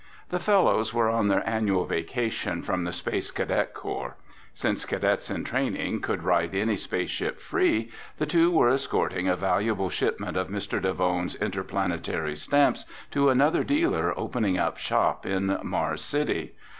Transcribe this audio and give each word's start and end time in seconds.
The 0.29 0.39
fellows 0.39 0.95
were 0.95 1.11
on 1.11 1.27
their 1.27 1.47
annual 1.47 1.85
vacation 1.85 2.63
from 2.63 2.85
the 2.85 2.91
Space 2.91 3.29
Cadet 3.29 3.75
Corps. 3.75 4.15
Since 4.51 4.83
cadets 4.85 5.29
in 5.29 5.43
training 5.43 6.01
could 6.01 6.23
ride 6.23 6.55
any 6.55 6.75
space 6.75 7.11
ship 7.11 7.39
free, 7.39 7.91
the 8.17 8.25
two 8.25 8.49
were 8.49 8.69
escorting 8.71 9.27
a 9.27 9.35
valuable 9.35 9.91
shipment 9.91 10.35
of 10.37 10.47
Mr. 10.47 10.81
Davone's 10.81 11.35
interplanetary 11.35 12.35
stamps 12.35 12.83
to 13.11 13.29
another 13.29 13.63
dealer 13.63 14.15
opening 14.17 14.57
up 14.57 14.77
shop 14.79 15.27
in 15.27 15.55
Mars 15.61 16.01
City. 16.01 16.55